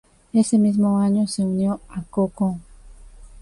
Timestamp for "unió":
1.43-1.79